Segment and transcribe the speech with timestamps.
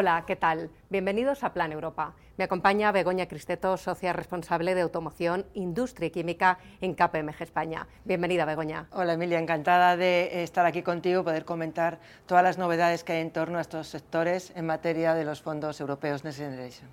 [0.00, 0.70] Hola, ¿qué tal?
[0.90, 2.14] Bienvenidos a Plan Europa.
[2.36, 7.88] Me acompaña Begoña Cristeto, socia responsable de automoción, industria y química en KPMG España.
[8.04, 8.86] Bienvenida, Begoña.
[8.92, 13.32] Hola, Emilia, encantada de estar aquí contigo, poder comentar todas las novedades que hay en
[13.32, 16.88] torno a estos sectores en materia de los fondos europeos Next Generation.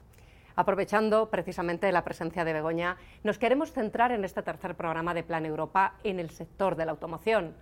[0.55, 5.45] Aprovechando precisamente la presencia de Begoña, nos queremos centrar en este tercer programa de Plan
[5.45, 7.53] Europa en el sector de la automoción.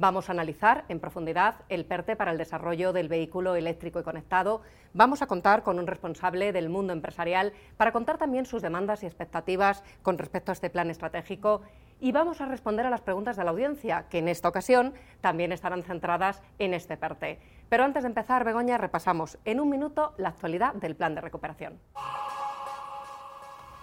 [0.00, 4.62] Vamos a analizar en profundidad el PERTE para el desarrollo del vehículo eléctrico y conectado.
[4.94, 9.06] Vamos a contar con un responsable del mundo empresarial para contar también sus demandas y
[9.06, 11.60] expectativas con respecto a este plan estratégico.
[12.00, 15.52] Y vamos a responder a las preguntas de la audiencia, que en esta ocasión también
[15.52, 17.38] estarán centradas en este PERTE.
[17.68, 21.78] Pero antes de empezar, Begoña, repasamos en un minuto la actualidad del plan de recuperación.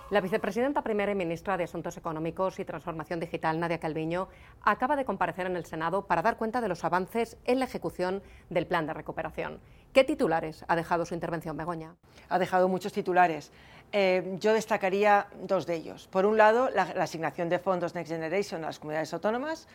[0.10, 4.30] La vicepresidenta primera y ministra de Asuntos Económicos y Transformación Digital, Nadia Calviño,
[4.62, 8.24] acaba de comparecer en el Senado para dar cuenta de los avances en la ejecución
[8.50, 9.60] del plan de recuperación.
[9.92, 11.98] ¿Qué titulares ha dejado su intervención, Begoña?
[12.30, 13.52] Ha dejado muchos titulares.
[13.92, 16.08] Eh, yo destacaría dos de ellos.
[16.08, 19.68] Por un lado, la, asignación de fondos Next Generation a las comunidades autónomas.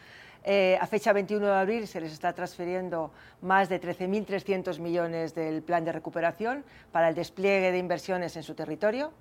[0.44, 5.62] Eh, a fecha 21 de abril se les está transfiriendo más de 13.300 millones del
[5.62, 9.12] plan de recuperación para el despliegue de inversiones en su territorio.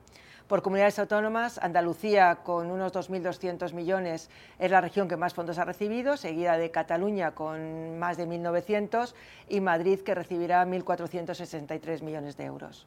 [0.52, 5.64] Por comunidades autónomas, Andalucía, con unos 2.200 millones, es la región que más fondos ha
[5.64, 9.14] recibido, seguida de Cataluña, con más de 1.900,
[9.48, 12.86] y Madrid, que recibirá 1.463 millones de euros.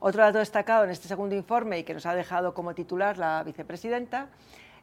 [0.00, 3.42] Otro dato destacado en este segundo informe y que nos ha dejado como titular la
[3.42, 4.26] vicepresidenta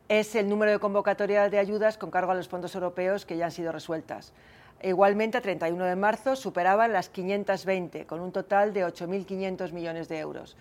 [0.07, 3.45] es el número de convocatorias de ayudas con cargo a los fondos europeos que ya
[3.45, 4.33] han sido resueltas.
[4.81, 10.17] Igualmente, a 31 de marzo superaban las 520, con un total de 8.500 millones de
[10.17, 10.57] euros.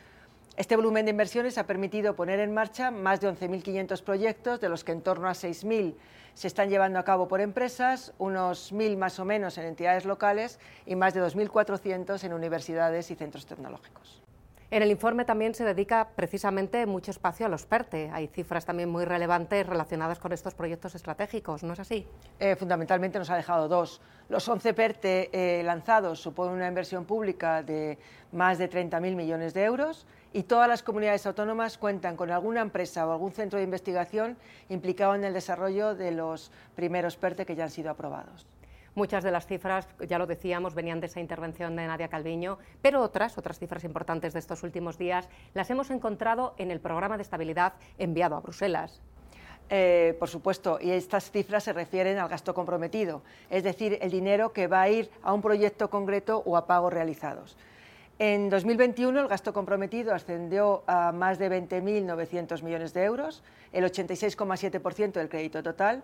[0.59, 4.83] Este volumen de inversiones ha permitido poner en marcha más de 11.500 proyectos, de los
[4.83, 5.95] que en torno a 6.000
[6.35, 10.59] se están llevando a cabo por empresas, unos 1.000 más o menos en entidades locales
[10.85, 14.21] y más de 2.400 en universidades y centros tecnológicos.
[14.73, 18.11] En el informe también se dedica precisamente mucho espacio a los PERTE.
[18.13, 22.05] Hay cifras también muy relevantes relacionadas con estos proyectos estratégicos, ¿no es así?
[22.41, 24.01] Eh, fundamentalmente nos ha dejado dos.
[24.29, 27.97] Los 11 PERTE eh, lanzados suponen una inversión pública de
[28.33, 33.07] más de 30.000 millones de euros y todas las comunidades autónomas cuentan con alguna empresa
[33.07, 34.37] o algún centro de investigación
[34.69, 38.47] implicado en el desarrollo de los primeros PERTE que ya han sido aprobados.
[38.95, 43.01] Muchas de las cifras, ya lo decíamos, venían de esa intervención de Nadia Calviño, pero
[43.01, 47.23] otras, otras cifras importantes de estos últimos días, las hemos encontrado en el programa de
[47.23, 49.01] estabilidad enviado a Bruselas.
[49.71, 54.53] Eh, por supuesto, y estas cifras se refieren al gasto comprometido, es decir, el dinero
[54.53, 57.57] que va a ir a un proyecto concreto o a pagos realizados.
[58.21, 65.13] En 2021 el gasto comprometido ascendió a más de 20.900 millones de euros, el 86,7%
[65.13, 66.03] del crédito total,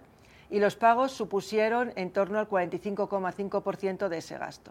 [0.48, 4.70] y los pagos supusieron en torno al 45,5% de ese gasto.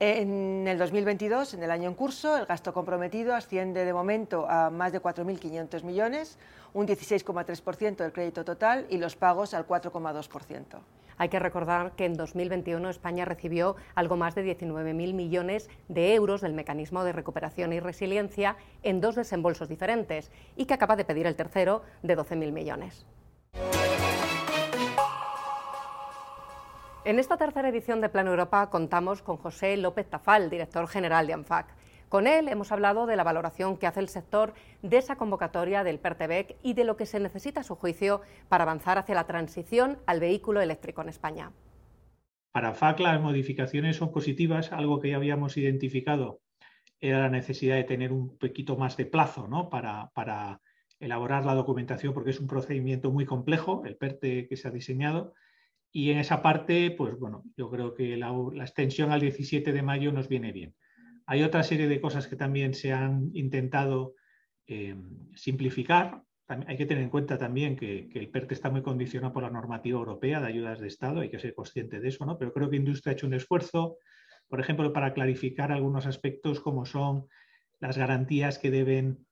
[0.00, 4.68] En el 2022, en el año en curso, el gasto comprometido asciende de momento a
[4.68, 6.38] más de 4.500 millones,
[6.74, 10.80] un 16,3% del crédito total y los pagos al 4,2%.
[11.22, 16.40] Hay que recordar que en 2021 España recibió algo más de 19.000 millones de euros
[16.40, 21.28] del mecanismo de recuperación y resiliencia en dos desembolsos diferentes y que acaba de pedir
[21.28, 23.06] el tercero de 12.000 millones.
[27.04, 31.34] En esta tercera edición de Plan Europa contamos con José López Tafal, director general de
[31.34, 31.66] ANFAC.
[32.12, 34.52] Con él hemos hablado de la valoración que hace el sector
[34.82, 38.64] de esa convocatoria del PERTEBEC y de lo que se necesita a su juicio para
[38.64, 41.52] avanzar hacia la transición al vehículo eléctrico en España.
[42.50, 46.42] Para ANFAC las modificaciones son positivas, algo que ya habíamos identificado
[47.00, 49.70] era la necesidad de tener un poquito más de plazo ¿no?
[49.70, 50.60] para,
[51.00, 55.32] elaborar la documentación porque es un procedimiento muy complejo, el PERTE que se ha diseñado,
[55.90, 60.12] y en esa parte, pues bueno, yo creo que la, extensión al 17 de mayo
[60.12, 60.74] nos viene bien.
[61.26, 64.14] Hay otra serie de cosas que también se han intentado
[64.66, 64.96] eh,
[65.34, 66.22] simplificar.
[66.48, 69.98] hay que tener en cuenta también que, el PERTE está muy condicionado por la normativa
[69.98, 72.38] europea de ayudas de Estado, hay que ser consciente de eso, ¿no?
[72.38, 73.96] Pero creo que Industria ha hecho un esfuerzo,
[74.48, 77.26] por ejemplo, para clarificar algunos aspectos como son
[77.80, 79.26] las garantías que deben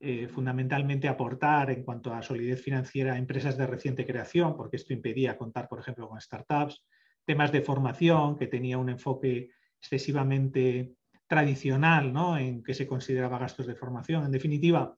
[0.00, 4.94] eh, fundamentalmente aportar en cuanto a solidez financiera a empresas de reciente creación, porque esto
[4.94, 6.82] impedía contar, por ejemplo, con startups,
[7.26, 10.94] temas de formación, que tenía un enfoque excesivamente
[11.30, 12.36] tradicional ¿no?
[12.36, 14.24] en que se consideraba gastos de formación.
[14.24, 14.96] En definitiva,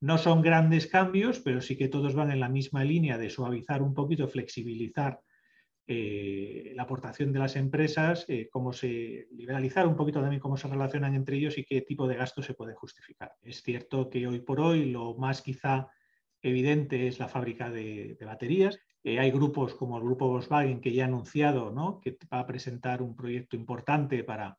[0.00, 3.82] no son grandes cambios, pero sí que todos van en la misma línea de suavizar
[3.82, 5.20] un poquito, flexibilizar
[5.86, 10.66] eh, la aportación de las empresas, eh, cómo se liberalizar un poquito también cómo se
[10.66, 13.34] relacionan entre ellos y qué tipo de gastos se puede justificar.
[13.42, 15.88] Es cierto que hoy por hoy lo más quizá
[16.40, 18.78] evidente es la fábrica de, baterías.
[19.04, 22.00] Eh, hay grupos como el grupo Volkswagen que ya ha anunciado ¿no?
[22.00, 24.56] que va a presentar un proyecto importante para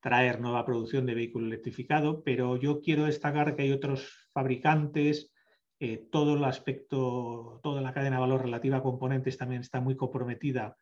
[0.00, 5.32] traer nueva producción de vehículo electrificado, pero yo quiero destacar que hay otros fabricantes,
[5.78, 9.96] eh, todo el aspecto, toda la cadena de valor relativa a componentes también está muy
[9.96, 10.76] comprometida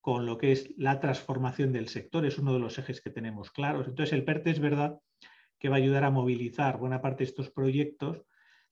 [0.00, 3.50] con lo que es la transformación del sector, es uno de los ejes que tenemos
[3.50, 3.86] claros.
[3.86, 4.98] Entonces, el PERTE es verdad
[5.58, 8.22] que va a ayudar a movilizar buena parte de estos proyectos,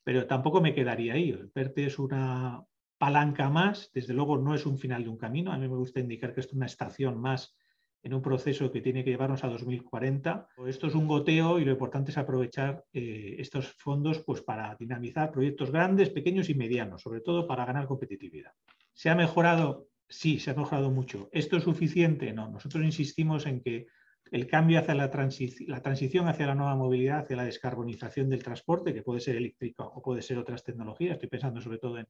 [0.03, 1.31] pero tampoco me quedaría ahí.
[1.31, 2.63] El PERTE es una
[2.97, 6.01] palanca más, desde luego no es un final de un camino, a mí me gusta
[6.01, 7.55] indicar que es una estación más
[8.03, 10.49] en un proceso que tiene que llevarnos a 2040.
[10.67, 15.33] Esto es un goteo y lo importante es aprovechar eh, estos fondos pues, para dinamizar
[15.33, 18.53] proyectos grandes, pequeños y medianos, sobre todo para ganar competitividad.
[18.93, 19.89] ¿Se ha mejorado?
[20.09, 21.29] Sí, se ha mejorado mucho.
[21.33, 22.33] ¿Esto es suficiente?
[22.33, 22.49] No.
[22.49, 23.87] Nosotros insistimos en que
[24.31, 29.03] el cambio hacia la, transición hacia la nueva movilidad, hacia la descarbonización del transporte, que
[29.03, 32.07] puede ser eléctrico o puede ser otras tecnologías, estoy pensando sobre todo en,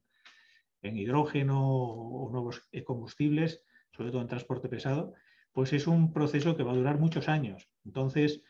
[0.81, 5.13] en hidrógeno o nuevos combustibles, sobre todo en transporte pesado,
[5.59, 7.67] pues es un proceso que va a durar muchos años.
[7.83, 8.41] Entonces,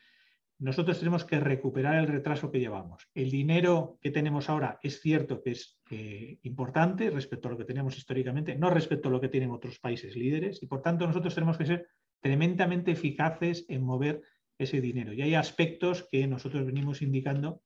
[0.60, 3.10] nosotros tenemos que recuperar el retraso que llevamos.
[3.16, 5.80] El dinero que tenemos ahora es cierto que es
[6.44, 10.16] importante respecto a lo que tenemos históricamente, no respecto a lo que tienen otros países
[10.16, 11.88] líderes, y por tanto nosotros tenemos que ser
[12.22, 14.22] tremendamente eficaces en mover
[14.60, 15.12] ese dinero.
[15.12, 17.64] Y hay aspectos que nosotros venimos indicando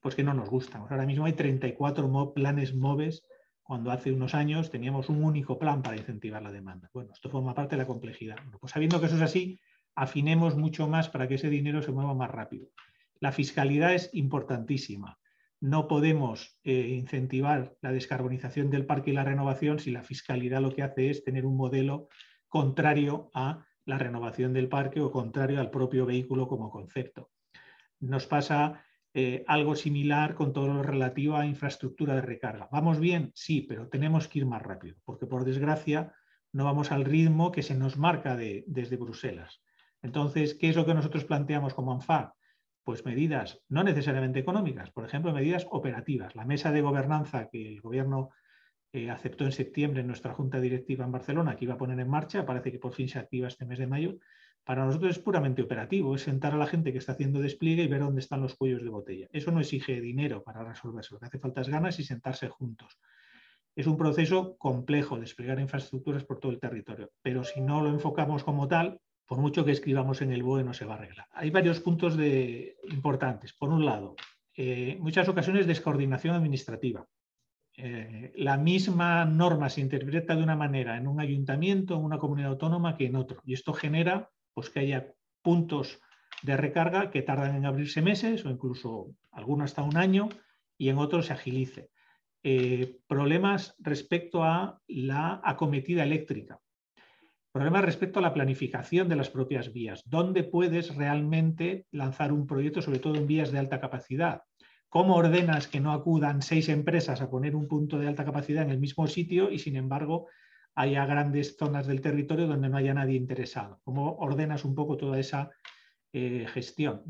[0.00, 0.82] pues que no nos gustan.
[0.82, 3.24] Ahora mismo hay 34 planes MOVES
[3.72, 6.90] cuando hace unos años teníamos un único plan para incentivar la demanda.
[6.92, 8.36] Bueno, esto forma parte de la complejidad.
[8.60, 9.58] pues sabiendo que eso es así,
[9.94, 12.68] afinemos mucho más para que ese dinero se mueva más rápido.
[13.18, 15.18] La fiscalidad es importantísima.
[15.58, 20.74] No podemos eh, incentivar la descarbonización del parque y la renovación si la fiscalidad lo
[20.74, 22.08] que hace es tener un modelo
[22.48, 27.30] contrario a la renovación del parque o contrario al propio vehículo como concepto.
[28.00, 32.68] Nos pasa eh, algo similar con todo lo relativo a infraestructura de recarga.
[32.72, 33.30] ¿Vamos bien?
[33.34, 36.14] Sí, pero tenemos que ir más rápido, porque por desgracia
[36.52, 39.62] no vamos al ritmo que se nos marca desde Bruselas.
[40.02, 42.34] Entonces, ¿qué es lo que nosotros planteamos como ANFA?
[42.84, 46.34] Pues medidas no necesariamente económicas, por ejemplo, medidas operativas.
[46.34, 48.30] La mesa de gobernanza que el gobierno
[48.92, 52.08] eh, aceptó en septiembre en nuestra junta directiva en Barcelona, que iba a poner en
[52.08, 54.18] marcha, parece que por fin se activa este mes de mayo,
[54.64, 57.88] para nosotros es puramente operativo, es sentar a la gente que está haciendo despliegue y
[57.88, 59.28] ver dónde están los cuellos de botella.
[59.32, 62.98] Eso no exige dinero para resolverse, lo que hace falta es ganas y sentarse juntos.
[63.74, 68.44] Es un proceso complejo desplegar infraestructuras por todo el territorio, pero si no lo enfocamos
[68.44, 71.26] como tal, por mucho que escribamos en el BOE no se va a arreglar.
[71.32, 72.18] Hay varios puntos
[72.90, 73.54] importantes.
[73.54, 74.14] Por un lado,
[74.54, 77.06] eh, muchas ocasiones descoordinación administrativa.
[77.74, 82.50] Eh, la misma norma se interpreta de una manera en un ayuntamiento, en una comunidad
[82.50, 83.40] autónoma que en otro.
[83.46, 86.00] Y esto genera pues que haya puntos
[86.42, 90.28] de recarga que tardan en abrirse meses o incluso algunos hasta un año
[90.76, 91.90] y en otros se agilice.
[92.42, 96.60] Eh, problemas respecto a la acometida eléctrica.
[97.52, 100.02] Problemas respecto a la planificación de las propias vías.
[100.06, 104.42] ¿Dónde puedes realmente lanzar un proyecto, sobre todo en vías de alta capacidad?
[104.88, 108.70] ¿Cómo ordenas que no acudan seis empresas a poner un punto de alta capacidad en
[108.70, 110.28] el mismo sitio y, sin embargo,
[110.74, 113.80] haya grandes zonas del territorio donde no haya nadie interesado.
[113.84, 115.50] ¿Cómo ordenas un poco toda esa
[116.12, 117.02] eh, gestión?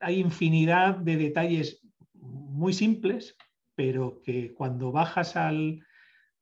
[0.00, 3.36] Hay infinidad de detalles muy simples,
[3.74, 5.84] pero que cuando bajas al,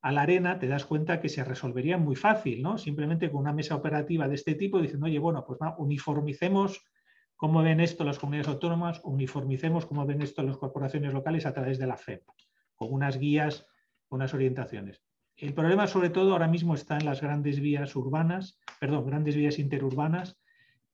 [0.01, 2.77] a la arena te das cuenta que se resolverían muy fácil, ¿no?
[2.77, 6.83] Simplemente con una mesa operativa de este tipo diciendo, oye, bueno, pues uniformicemos
[7.35, 11.77] cómo ven esto las comunidades autónomas, uniformicemos cómo ven esto las corporaciones locales a través
[11.77, 12.23] de la FEP,
[12.75, 13.67] con unas guías,
[14.09, 15.02] unas orientaciones.
[15.35, 19.57] El problema sobre todo ahora mismo está en las grandes vías urbanas, perdón, grandes vías
[19.57, 20.37] interurbanas,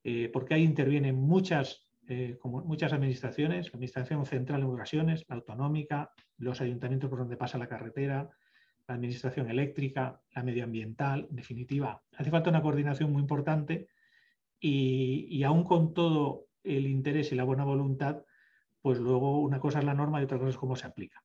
[0.03, 6.11] eh, porque ahí intervienen muchas, eh, muchas administraciones, la Administración Central en ocasiones, la autonómica,
[6.37, 8.29] los ayuntamientos por donde pasa la carretera,
[8.87, 12.01] la Administración eléctrica, la medioambiental, en definitiva.
[12.17, 13.89] Hace falta una coordinación muy importante
[14.59, 18.23] y, y aún con todo el interés y la buena voluntad,
[18.81, 21.21] pues luego una cosa es la norma y otra cosa es cómo se aplica.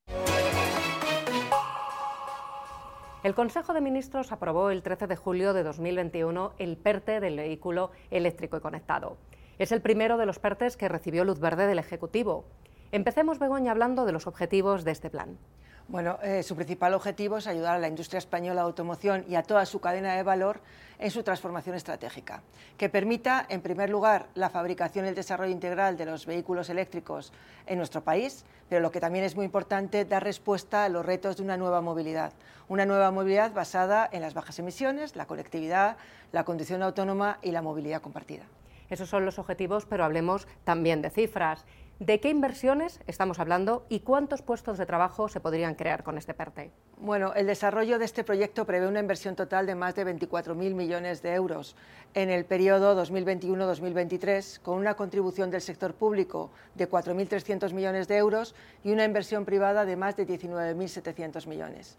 [3.24, 7.90] El Consejo de Ministros aprobó el 13 de julio de 2021 el PERTE del vehículo
[8.10, 9.16] eléctrico y conectado.
[9.58, 12.44] Es el primero de los PERTES que recibió luz verde del Ejecutivo.
[12.92, 15.38] Empecemos, Begoña, hablando de los objetivos de este plan.
[15.86, 19.42] Bueno, eh, su principal objetivo es ayudar a la industria española de automoción y a
[19.42, 20.60] toda su cadena de valor
[20.98, 22.42] en su transformación estratégica,
[22.78, 27.34] que permita, en primer lugar, la fabricación y el desarrollo integral de los vehículos eléctricos
[27.66, 31.36] en nuestro país, pero lo que también es muy importante, dar respuesta a los retos
[31.36, 32.32] de una nueva movilidad,
[32.66, 35.98] una nueva movilidad basada en las bajas emisiones, la conectividad,
[36.32, 38.44] la conducción autónoma y la movilidad compartida.
[38.88, 41.64] Esos son los objetivos, pero hablemos también de cifras.
[42.00, 46.34] ¿De qué inversiones estamos hablando y cuántos puestos de trabajo se podrían crear con este
[46.34, 46.72] PERTE?
[46.96, 51.22] Bueno, el desarrollo de este proyecto prevé una inversión total de más de 24.000 millones
[51.22, 51.76] de euros
[52.14, 58.56] en el periodo 2021-2023, con una contribución del sector público de 4.300 millones de euros
[58.82, 61.96] y una inversión privada de más de 19.700 millones.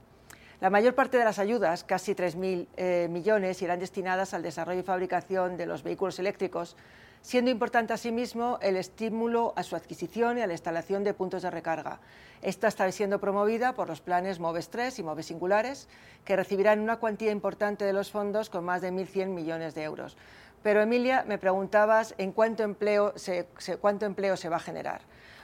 [0.60, 4.84] La mayor parte de las ayudas, casi 3.000 eh, millones, irán destinadas al desarrollo y
[4.84, 6.76] fabricación de los vehículos eléctricos
[7.26, 11.50] siendo importante asimismo el estímulo a su adquisición y a la instalación de puntos de
[11.50, 12.00] recarga.
[12.44, 15.88] Esta está siendo promovida por los planes MOVES 3 y MOVES Singulares,
[16.24, 20.16] que recibirán una cuantía importante de los fondos con más de 1.100 millones de euros.
[20.62, 23.48] Pero Emilia, me preguntabas en cuánto empleo se,
[23.82, 25.02] cuánto empleo se va a generar.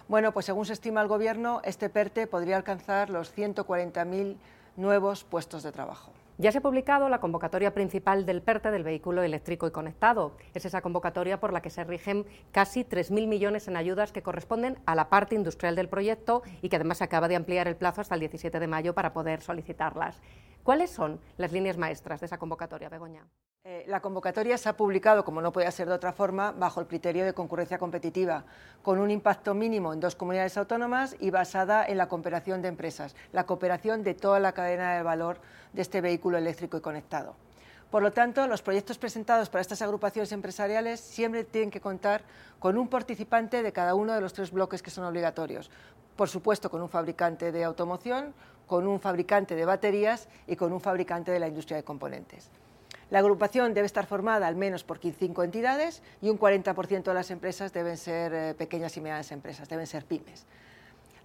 [0.07, 4.37] Bueno, pues según se estima el Gobierno, este PERTE podría alcanzar los 140.000
[4.77, 6.11] nuevos puestos de trabajo.
[6.37, 10.37] Ya se ha publicado la convocatoria principal del PERTE del vehículo eléctrico y conectado.
[10.53, 14.79] Es esa convocatoria por la que se rigen casi 3.000 millones en ayudas que corresponden
[14.85, 18.01] a la parte industrial del proyecto y que además se acaba de ampliar el plazo
[18.01, 20.21] hasta el 17 de mayo para poder solicitarlas.
[20.63, 23.27] ¿Cuáles son las líneas maestras de esa convocatoria, Begoña?
[23.63, 26.87] Eh, la convocatoria se ha publicado, como no podía ser de otra forma, bajo el
[26.87, 28.43] criterio de concurrencia competitiva,
[28.81, 33.15] con un impacto mínimo en dos comunidades autónomas y basada en la cooperación de empresas,
[33.31, 35.37] la cooperación de toda la cadena de valor
[35.73, 37.35] de este vehículo eléctrico y conectado.
[37.91, 42.23] Por lo tanto, los proyectos presentados para estas agrupaciones empresariales siempre tienen que contar
[42.57, 45.69] con un participante de cada uno de los tres bloques que son obligatorios.
[46.15, 48.33] Por supuesto, con un fabricante de automoción,
[48.65, 52.49] con un fabricante de baterías y con un fabricante de la industria de componentes.
[53.11, 57.29] La agrupación debe estar formada al menos por 5 entidades y un 40% de las
[57.29, 60.45] empresas deben ser eh, pequeñas y medianas empresas, deben ser pymes.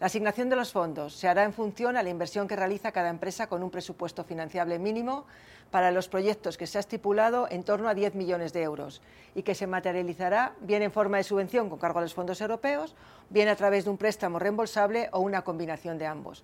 [0.01, 3.09] La asignación de los fondos se hará en función a la inversión que realiza cada
[3.09, 5.27] empresa con un presupuesto financiable mínimo
[5.71, 9.01] para los proyectos que se ha estipulado en torno a 10 millones de euros
[9.37, 12.97] y que se materializará bien en forma de subvención con cargo a los fondos europeos,
[13.31, 16.43] bien a través de un préstamo reembolsable o una combinación de ambos.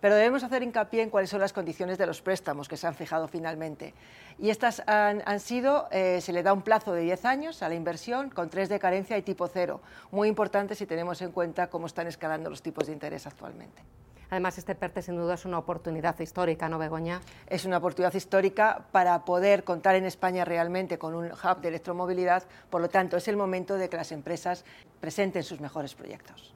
[0.00, 2.94] Pero debemos hacer hincapié en cuáles son las condiciones de los préstamos que se han
[2.94, 3.94] fijado finalmente.
[4.38, 7.74] Y estas han, sido, eh, se le da un plazo de 10 años a la
[7.74, 9.80] inversión con tres de carencia y tipo cero.
[10.10, 13.82] Muy importante si tenemos en cuenta cómo están escalando los tipos de interés actualmente.
[14.30, 17.20] Además, este PERTE sin duda es una oportunidad histórica, ¿no, Begoña?
[17.48, 22.44] Es una oportunidad histórica para poder contar en España realmente con un hub de electromovilidad.
[22.70, 24.64] Por lo tanto, es el momento de que las empresas
[25.00, 26.54] presenten sus mejores proyectos.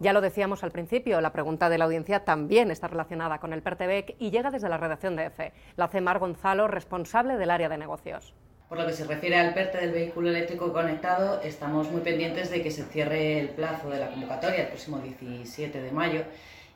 [0.00, 3.62] Ya lo decíamos al principio, la pregunta de la audiencia también está relacionada con el
[3.62, 5.52] PERTEBEC y llega desde la redacción de EFE.
[5.74, 8.32] La hace Mar Gonzalo, responsable del área de negocios.
[8.68, 12.62] Por lo que se refiere al PERTE del vehículo eléctrico conectado, estamos muy pendientes de
[12.62, 16.22] que se cierre el plazo de la convocatoria el próximo 17 de mayo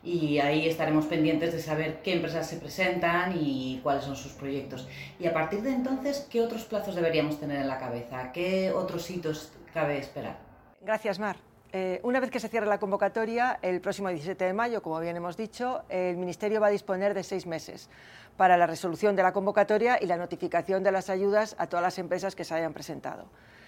[0.03, 4.89] y ahí estaremos pendientes de saber qué empresas se presentan y cuáles son sus proyectos.
[5.17, 8.33] Y a partir de entonces, ¿qué otros plazos deberíamos tener en la cabeza?
[8.33, 10.39] ¿Qué otros hitos cabe esperar?
[10.81, 11.37] Gracias, Mar.
[11.75, 15.17] Eh, una vez que se cierre la convocatoria, el próximo 17 de mayo, como bien
[15.17, 17.89] hemos dicho, el Ministerio va a disponer de seis meses
[18.37, 21.97] para la resolución de la convocatoria y la notificación de las ayudas a todas las
[21.97, 23.25] empresas que se hayan presentado.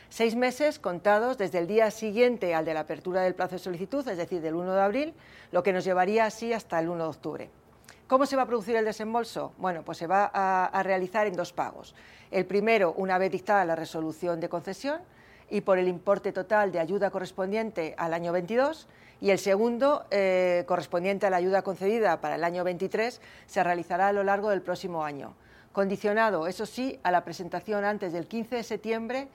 [0.10, 4.08] Seis meses contados desde el día siguiente al de la apertura del plazo de solicitud,
[4.08, 5.14] es decir, del 1 de abril,
[5.52, 7.50] lo que nos llevaría así hasta el 1 de octubre.
[8.06, 9.54] ¿Cómo se va a producir el desembolso?
[9.58, 11.96] Bueno, pues se va a realizar en dos pagos.
[12.30, 15.02] El primero, una vez dictada la resolución de concesión,
[15.50, 18.88] y por el importe total de ayuda correspondiente al año 22
[19.22, 24.10] y el segundo, eh, correspondiente a la ayuda concedida para el año 23, se realizará
[24.10, 25.36] a lo largo del próximo año,
[25.72, 29.28] condicionado, eso sí, a la presentación antes del 15 de septiembre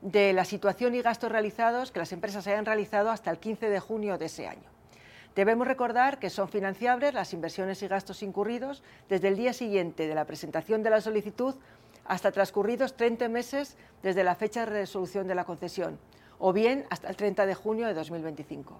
[0.00, 3.80] de la situación y gastos realizados que las empresas hayan realizado hasta el 15 de
[3.80, 4.76] junio de ese año.
[5.34, 10.14] Debemos recordar que son financiables las inversiones y gastos incurridos desde el día siguiente de
[10.14, 11.54] la presentación de la solicitud
[12.08, 15.98] hasta transcurridos 30 meses desde la fecha de resolución de la concesión,
[16.38, 18.76] o bien hasta el 30 de junio de 2025.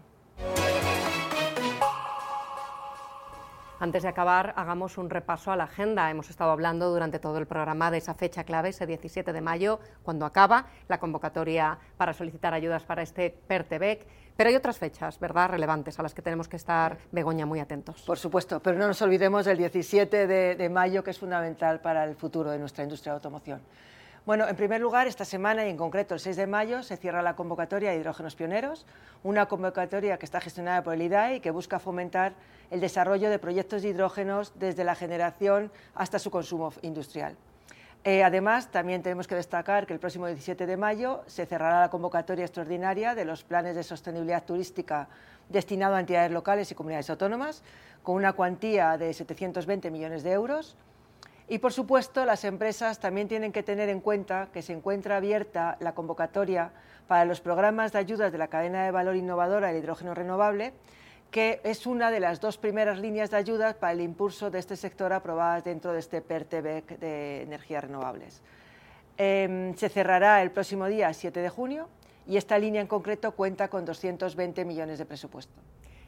[3.78, 6.11] Antes de acabar, hagamos un repaso a la agenda.
[6.11, 9.80] Hemos estado hablando durante todo el programa de esa fecha clave, ese 17 de mayo,
[10.02, 14.06] cuando acaba la convocatoria para solicitar ayudas para este PERTEBEC.
[14.35, 18.02] Pero hay otras fechas, ¿verdad?, relevantes a las que tenemos que estar, Begoña, muy atentos.
[18.02, 22.04] Por supuesto, pero no nos olvidemos del 17 de, de mayo, que es fundamental para
[22.04, 23.61] el futuro de nuestra industria de automoción.
[24.26, 27.23] Bueno, en primer lugar, esta semana y en concreto el 6 de mayo se cierra
[27.23, 28.85] la convocatoria de hidrógenos pioneros,
[29.23, 32.33] una convocatoria que está gestionada por el IDAE y que busca fomentar
[32.73, 37.37] el desarrollo de proyectos de hidrógenos desde la generación hasta su consumo industrial.
[38.02, 41.90] Eh, además, también tenemos que destacar que el próximo 17 de mayo se cerrará la
[41.90, 45.09] convocatoria extraordinaria de los planes de sostenibilidad turística
[45.49, 47.62] destinado a entidades locales y comunidades autónomas,
[48.02, 50.76] con una cuantía de 720 millones de euros
[51.48, 55.76] Y por supuesto, las empresas también tienen que tener en cuenta que se encuentra abierta
[55.80, 56.72] la convocatoria
[57.06, 60.72] para los programas de ayudas de la cadena de valor innovadora del hidrógeno renovable,
[61.30, 64.76] que es una de las dos primeras líneas de ayudas para el impulso de este
[64.76, 68.42] sector aprobadas dentro de este PERTEBEC de energías renovables.
[69.16, 71.88] Em, se cerrará el próximo día 7 de junio
[72.26, 75.54] y esta línea en concreto cuenta con 220 millones de presupuesto.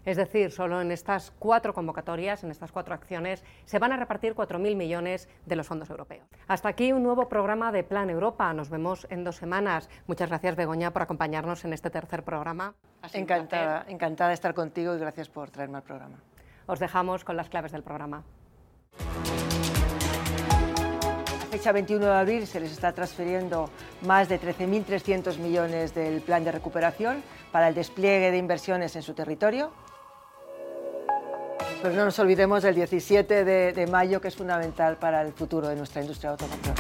[0.08, 4.34] Es decir, solo en estas cuatro convocatorias, en estas cuatro acciones, se van a repartir
[4.34, 6.26] 4.000 millones de los fondos europeos.
[6.46, 8.50] Hasta aquí un nuevo programa de Plan Europa.
[8.54, 9.90] Nos vemos en dos semanas.
[10.06, 12.74] Muchas gracias, Begoña, por acompañarnos en este tercer programa.
[13.12, 16.22] Encantada, encantada de estar contigo y gracias por traerme al programa.
[16.64, 18.24] Os dejamos con las claves del programa.
[21.50, 23.70] fecha 21 de abril se les está transfiriendo
[24.02, 27.22] más de 13.300 millones del plan de recuperación
[27.52, 29.72] para el despliegue de inversiones en su territorio.
[31.82, 35.76] Pero no nos olvidemos del 17 de, mayo, que es fundamental para el futuro de
[35.76, 36.74] nuestra industria de automoción.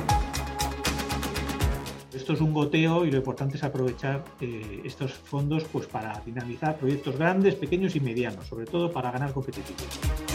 [2.12, 6.76] Esto es un goteo y lo importante es aprovechar eh, estos fondos pues, para dinamizar
[6.76, 10.27] proyectos grandes, pequeños y medianos, sobre todo para ganar competitividad.